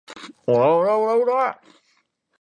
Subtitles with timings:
[0.47, 1.67] オラオラオラァ